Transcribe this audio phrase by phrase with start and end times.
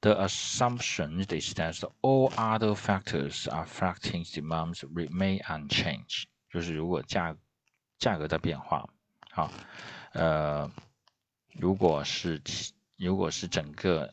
[0.00, 6.24] The assumption is that all other factors affecting demand remain unchanged.
[6.50, 7.36] 就是如果价
[7.98, 8.88] 价格在变化，
[9.30, 9.52] 好，
[10.12, 10.68] 呃，
[11.52, 12.40] 如果是
[12.96, 14.12] 如果是整个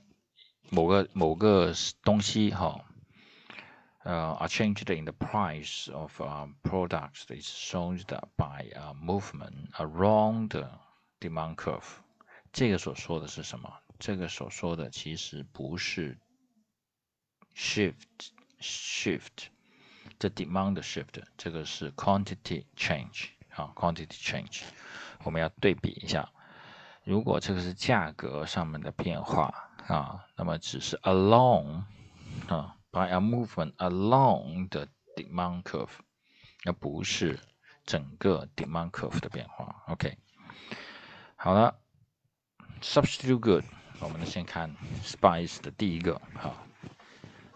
[0.69, 1.73] 某个某个
[2.03, 2.85] 东西哈。
[4.05, 7.99] uh, are changed in the price of uh, products is shown
[8.37, 10.67] by a movement around the
[11.19, 11.83] demand curve。
[12.51, 13.71] 这个所说的是什么？
[13.99, 16.17] 这个所说的其实不是
[17.55, 19.49] shift shift，
[20.17, 24.61] 这 demand shift，这个是 quantity change 啊，quantity change。
[25.23, 26.31] 我们要对比一下，
[27.03, 29.53] 如果这个是价格上面的变化
[29.87, 31.83] 啊，那么只是 along
[32.47, 32.75] 啊。
[32.91, 35.91] by a movement along the demand curve，
[36.65, 37.39] 而不是
[37.85, 39.83] 整个 demand curve 的变化。
[39.89, 40.17] OK，
[41.35, 41.75] 好了
[42.81, 43.63] ，substitute good，
[43.99, 46.65] 我们先看 spice 的第一个，好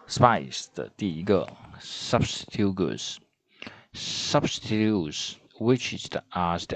[0.06, 6.22] ，spice 的第一个 substitute goods，substitutes which is the,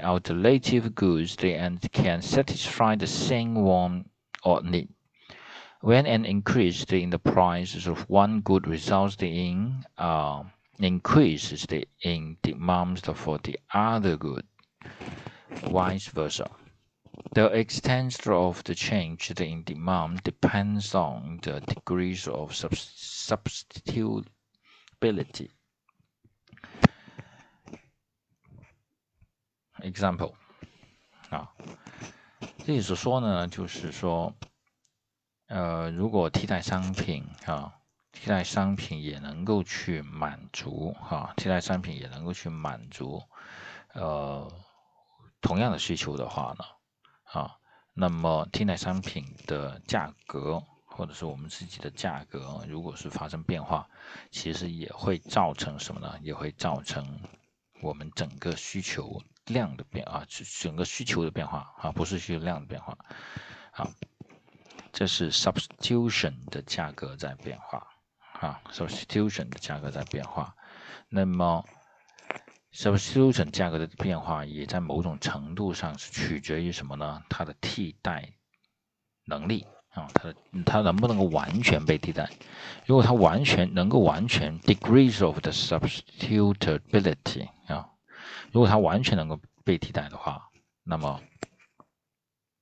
[0.03, 4.09] alternative goods and can satisfy the same want
[4.43, 4.89] or need.
[5.81, 10.41] When an increase in the price of one good results in uh,
[10.79, 11.67] increases
[12.01, 14.47] in demand for the other good,
[15.51, 16.49] vice versa.
[17.33, 25.51] The extent of the change in demand depends on the degrees of substitutability.
[29.91, 30.33] Example
[31.29, 31.51] 啊，
[32.65, 34.33] 这里所说呢，就是说。
[35.51, 37.73] 呃，如果替代商品啊，
[38.11, 43.23] 替代商品也能够去满足哈，替代商品也能够去满足
[43.95, 44.47] 呃
[45.41, 46.65] 同样的需求的话呢，
[47.23, 47.57] 啊，
[47.95, 53.89] 那么替代商品的价格或者是我们自己的价格，如果是发生变化，
[54.29, 56.19] 其实也会造成什么呢？
[56.21, 57.21] 也会造成
[57.81, 60.25] 我们整个需求量的变啊，
[60.61, 62.97] 整个需求的变化啊，不是需求量的变化，
[63.71, 63.87] 啊。
[64.91, 67.87] 这是 substitution 的价格在变化，
[68.39, 70.55] 啊，substitution 的价格在变化。
[71.09, 71.63] 那么
[72.73, 77.21] substitution 价格的变化也在某种程度上是取决于什么呢？
[77.29, 78.33] 它的替代
[79.25, 80.35] 能力啊，它的
[80.65, 82.27] 它能不能够完全被替代？
[82.87, 87.91] 如果它完全能够完全 degrees of the substitutability 啊，
[88.51, 90.49] 如果它完全能够被替代的话，
[90.83, 91.21] 那么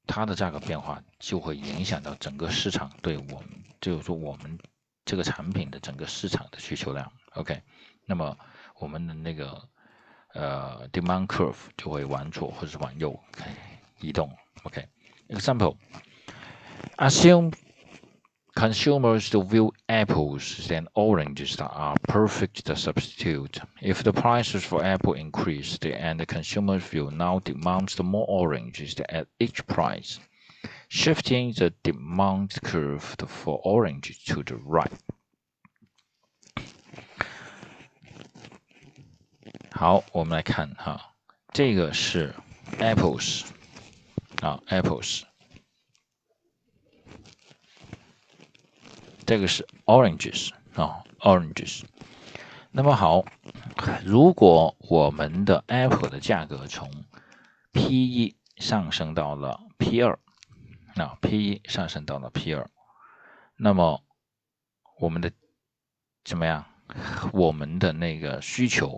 [0.05, 4.59] 它的价格变化就会影响到整个市场对我们，就是说我们
[5.05, 7.11] 这个产品的整个市场的需求量。
[7.33, 7.61] OK，
[8.05, 8.37] 那么
[8.79, 9.69] 我们的那个
[10.33, 13.17] 呃 demand curve 就会往左或者是往右
[13.99, 14.35] 移动。
[14.63, 17.53] OK，example，assume
[18.56, 23.58] consumers to view apples and oranges that are perfect substitute.
[23.80, 29.26] If the prices for apple increase and the consumers view now demands more oranges at
[29.41, 30.20] each price,
[30.88, 34.92] shifting the demand curve for oranges to the right.
[39.75, 41.00] 好，我们来看哈，
[41.53, 42.34] 这个是
[42.78, 43.44] apples
[44.42, 45.22] 啊，apples。
[49.27, 51.83] 这个是 oranges 啊，oranges。
[52.71, 53.25] 那么好，
[54.05, 56.89] 如果我们的 apple 的价格从
[57.73, 60.17] P 一上升到了 P 二，
[60.95, 62.69] 那 P 一上升到了 P 二，
[63.57, 64.01] 那么
[64.97, 65.29] 我们的
[66.23, 66.66] 怎么样？
[67.33, 68.97] 我们的那个需求，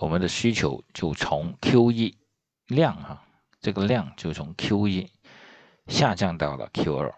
[0.00, 2.18] 我们的需求就从 Q 一
[2.66, 3.22] 量啊，
[3.60, 5.08] 这个量就从 Q 一
[5.86, 7.14] 下降到了 Q 二。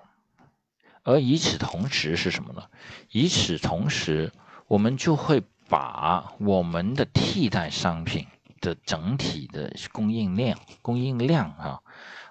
[1.06, 2.68] 而与此同时是什么呢？
[3.12, 4.32] 与此同时，
[4.66, 8.26] 我们就会把我们的替代商品
[8.60, 11.80] 的整体的供应量、供应量啊，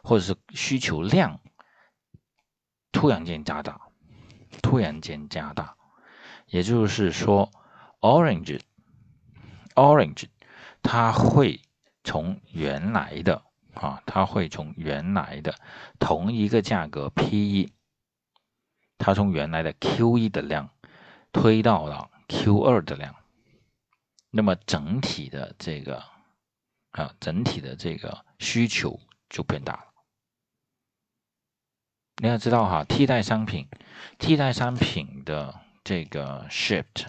[0.03, 1.39] 或者是需求量，
[2.91, 3.79] 突然间加大，
[4.61, 5.77] 突然间加大。
[6.47, 7.49] 也就是说
[8.01, 10.25] ，orange，orange，
[10.83, 11.61] 它会
[12.03, 13.41] 从原来的
[13.73, 15.55] 啊，它会从原来的
[15.97, 17.71] 同一个价格 P 一。
[18.97, 20.69] 它从原来的 Q 一的量
[21.31, 23.15] 推到了 Q 二的量，
[24.31, 26.03] 那么整体的这个
[26.91, 28.99] 啊，整体的这个需求
[29.29, 29.85] 就变大了。
[32.17, 33.67] 你要知道哈，替代商品，
[34.17, 37.07] 替代商品的这个 shift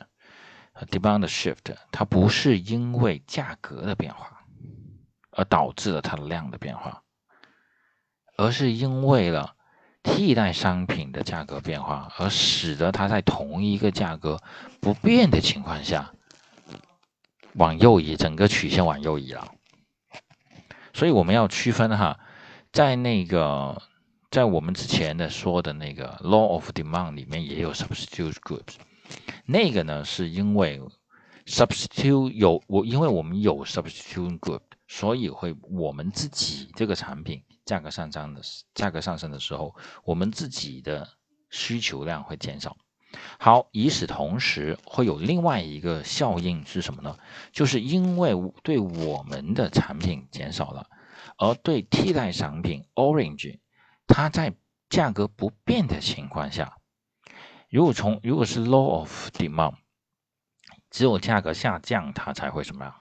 [0.72, 4.44] 和 demand shift，它不是因为价格的变化
[5.30, 7.04] 而导致了它的量的变化，
[8.36, 9.55] 而是因为了
[10.06, 14.40] 替代商品的价格变化，而使得它在同一个价格
[14.80, 16.14] 不变的情况下
[17.54, 19.52] 往右移，整个曲线往右移了。
[20.94, 22.18] 所以我们要区分哈，
[22.72, 23.82] 在那个。
[24.28, 28.74] 在我们之前的说的那个 law of demand 里面也有 substitute goods，
[29.46, 30.82] 那个呢是因为
[31.46, 38.40] substitute 有我，因为我们有 substitute good，所以会我们自己这个产品价格上涨的
[38.74, 41.06] 价格上升的时候，我们自己的
[41.50, 42.78] 需求量会减少。
[43.38, 47.18] 好，与此同时会有另外一个效应是什么呢？
[47.52, 48.32] 就是因为
[48.62, 50.88] 对我们的产品减少了，
[51.38, 53.58] 而对替代商品 Orange。
[54.06, 54.54] 它在
[54.88, 56.78] 价格不变的情况下，
[57.68, 59.74] 如果从如果是 law of demand，
[60.90, 62.96] 只有价格下降，它才会什么呀？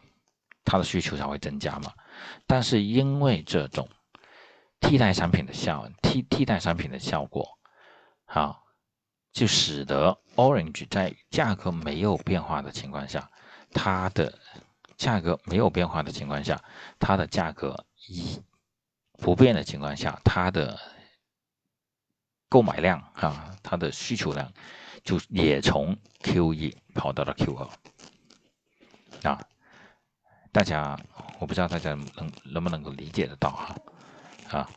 [0.63, 1.94] 它的需求才会增加嘛。
[2.47, 3.88] 但是因为这种
[4.80, 7.57] 替代商品的效替替代商品的效果，
[8.25, 8.63] 好，
[9.33, 13.30] 就使得 Orange 在价格没有变化的情况下，
[13.72, 14.38] 它的
[14.98, 16.63] 价格没有变化的情况下，
[17.00, 18.42] 它的价格一
[19.18, 20.80] 不变的情况下，它的
[22.48, 24.54] 购买量啊，它的需求量
[25.04, 29.42] 就也从 Q 一跑到了 Q 二啊。
[30.51, 30.98] 大家，
[31.39, 33.75] 我不知道大家能能不能够理解得到哈
[34.50, 34.69] 啊。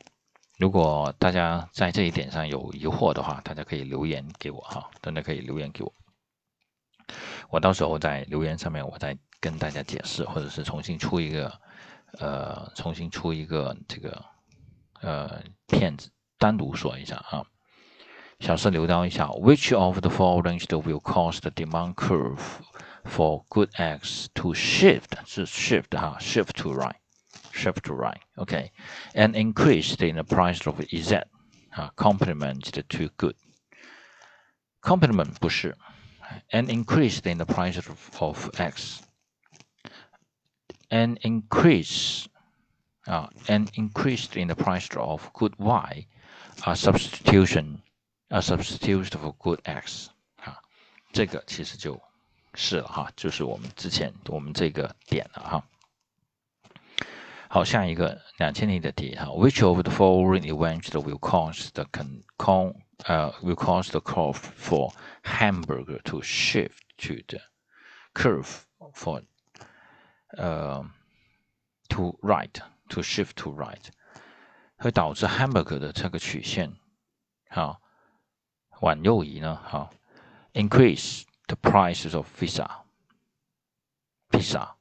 [0.59, 5.93] 如果大家在这一点上有疑惑的话，大家可以留言给我哈，大家可以留言给我，
[7.49, 11.61] 我到时候在留言上面我再跟大家解释，或者是重新出一个
[12.19, 14.25] 呃，重新出一个这个
[15.01, 17.45] 呃片子单独说一下啊。
[18.41, 22.41] 小试留刀一下，Which of the following will cause the demand curve
[23.05, 26.97] for good X to shift 是 shift 哈，shift to right？
[27.58, 31.24] right，shift to right，OK，and increase in the price of Z
[31.72, 35.76] 啊，complement to good。complement 不是，
[36.52, 42.26] and increase in the price of, of X。and increase
[43.06, 46.08] 啊，and increased in the price of good Y
[46.62, 50.60] 啊，substitution。a substitute for good x，哈，
[51.12, 52.02] 这个其实就
[52.56, 55.64] 是了哈，就是我们之前我们这个点了哈。
[57.50, 62.74] 好，下一个两千年的题哈，Which of the following events will cause the con con
[63.06, 64.94] 呃 will cause the curve for
[65.24, 67.40] hamburger to shift to the
[68.14, 68.64] curve
[68.94, 69.24] for
[70.38, 70.86] 呃
[71.90, 72.54] to right
[72.90, 73.86] to shift to right，
[74.78, 76.74] 会导致 hamburger 的这个曲线，
[77.50, 77.82] 好。
[78.82, 79.58] 往右移呢？
[79.64, 79.90] 好，
[80.52, 84.76] increase the prices of pizza，pizza 啊，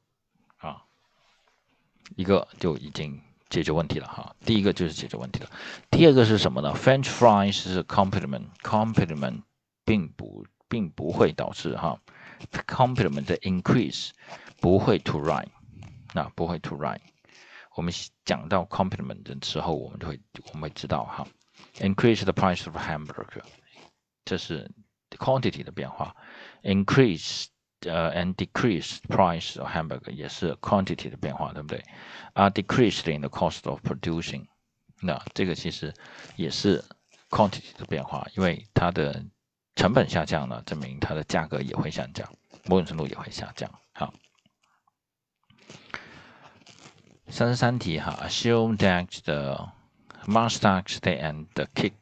[2.15, 4.35] 一个就已经解决问题了哈。
[4.45, 5.49] 第一个就是解决问题了。
[5.89, 9.41] 第二个是什么呢？French fries 是 complement，complement
[9.85, 11.99] 并不并不会导致哈
[12.67, 14.09] ，complement 的 increase
[14.59, 15.47] 不会 to right，
[16.13, 17.01] 那不会 to right。
[17.75, 17.93] 我们
[18.25, 20.19] 讲到 complement 的时候，我们就会
[20.51, 21.27] 我们会知道哈
[21.79, 23.43] ，increase the price of hamburger。
[24.25, 24.69] 这是
[25.11, 26.15] quantity 的变化
[26.63, 27.45] ，increase
[27.81, 31.83] 呃 and decrease price of hamburger 也是 quantity 的变化，对不对？
[32.33, 34.47] 啊，decreased in the cost of producing，
[35.01, 35.93] 那这个其实
[36.35, 36.83] 也是
[37.29, 39.23] quantity 的变化，因为它的
[39.75, 42.27] 成本下降了，证明它的价格也会下降，
[42.65, 43.69] 某种程度也会下降。
[43.93, 44.13] 好，
[47.29, 49.69] 三十三题哈，assume that the
[50.25, 51.93] mustache and the kick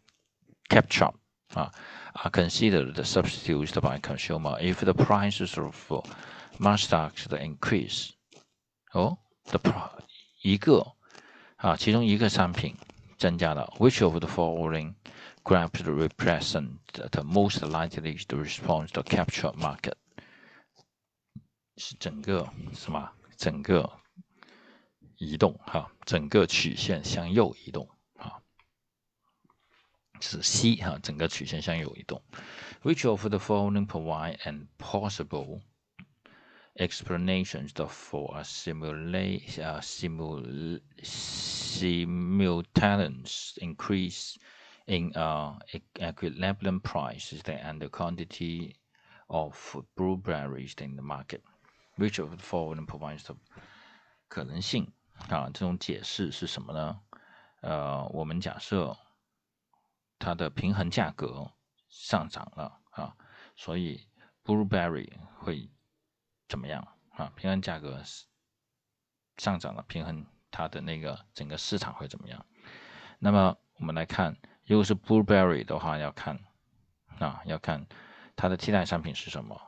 [0.69, 1.15] ketchup。
[1.54, 5.74] are considered substitutes by consumer if the prices of
[6.58, 8.10] mustache increase。
[8.92, 10.04] 哦，the price
[10.42, 10.94] 一个
[11.56, 12.76] 啊，其中一个商品
[13.18, 13.72] 增加了。
[13.78, 14.94] Which of the following
[15.44, 19.94] graphs represent the most likely to respond to capture market？
[21.76, 23.10] 是整个什么？
[23.36, 23.90] 整个
[25.16, 27.88] 移动哈，整个曲线向右移动。
[30.24, 32.22] 是 C 哈，整个曲线向右移动。
[32.82, 35.62] Which of the following provide an possible
[36.76, 44.36] explanations for a simulate uh, simul simultaneous increase
[44.86, 45.58] in uh,
[45.98, 48.76] equilibrium prices and the quantity
[49.26, 51.42] of blueberries in the market?
[51.96, 53.34] Which of the following provides the
[54.28, 54.90] 可能性
[55.28, 55.50] 啊？
[55.52, 56.98] 这种解释是什么呢？
[57.60, 58.96] 呃，我们假设
[60.25, 61.51] 它的平衡价格
[61.87, 63.15] 上涨了啊，
[63.55, 64.09] 所以
[64.43, 65.69] blueberry 会
[66.47, 67.31] 怎么样啊？
[67.35, 68.01] 平衡价格
[69.37, 72.43] 上涨了，平衡它的那个整个市场会怎么样？
[73.19, 76.39] 那么我们来看，如果是 blueberry 的话，要看
[77.19, 77.85] 啊，要看
[78.35, 79.61] 它的替代商品是什么，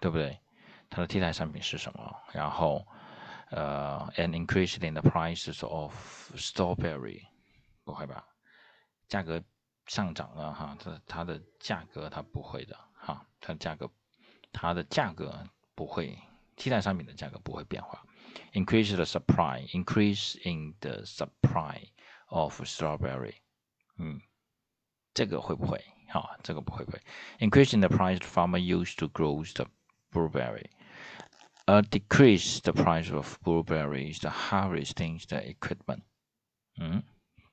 [0.00, 0.40] 对不对？
[0.88, 2.16] 它的替代商品是什么？
[2.32, 2.84] 然后，
[3.50, 5.94] 呃，an increase in the prices of
[6.34, 7.22] strawberry，
[7.84, 8.26] 不会吧？
[9.06, 9.40] 价格
[9.89, 13.91] 上涨了哈，它它的价格它不会的哈，它的价格
[14.51, 16.17] 它的价格不会，
[16.55, 18.03] 替代商品的价格不会变化。
[18.53, 21.89] increase the supply，increase in the supply
[22.27, 23.35] of strawberry，
[23.97, 24.21] 嗯，
[25.13, 25.83] 这个会不会？
[26.09, 27.01] 哈，这个不会不会。
[27.39, 29.67] increase in the price farmer used to grow the
[30.11, 30.69] blueberry。
[31.65, 36.01] 呃，decrease the price of blueberries, the harvesting the equipment。
[36.77, 37.03] 嗯，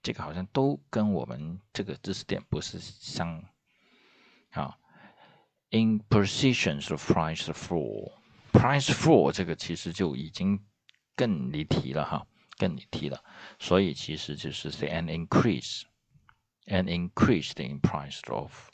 [0.07, 3.43] 这个好像都跟我们这个知识点不是相
[4.51, 4.77] 啊。
[5.71, 8.13] In positions of price for
[8.53, 10.65] price for 这个其实就已经
[11.13, 12.25] 更离题了哈，
[12.57, 13.21] 更离题了。
[13.59, 15.81] 所以其实就是 say an increase,
[16.67, 18.69] an increase in price of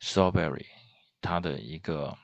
[0.00, 0.66] strawberry，
[1.20, 2.16] 它的一个。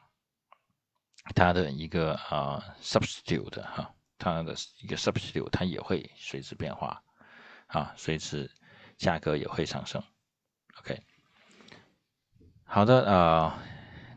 [1.34, 7.02] 它的一个啊 substitute 哈，它的一个 substitute 它也会随之变化
[7.68, 8.50] 啊，随之
[8.96, 10.02] 价格也会上升。
[10.80, 11.00] OK，
[12.64, 13.58] 好的啊，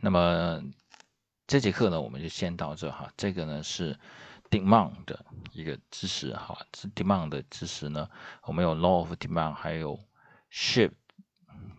[0.01, 0.61] 那么
[1.47, 3.11] 这节课呢我们就先到这哈。
[3.15, 3.97] 这个呢是
[4.49, 8.09] demand 的一个知识哈，是 demand 的知识呢，
[8.43, 9.99] 我们有 law of demand，还有
[10.51, 10.91] shift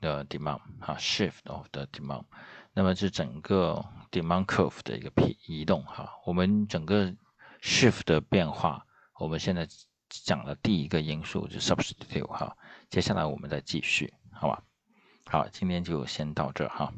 [0.01, 2.25] 的 demand 哈，shift of the demand。
[2.75, 7.15] 那么是整个 demand curve 的一个移移动哈，我们整个
[7.61, 9.69] shift 的变化，我们现在
[10.25, 12.57] 讲了第一个因素就 substitute 哈，
[12.91, 14.63] 接下来我们再继续，好吧？
[15.25, 16.93] 好，今天就先到这哈。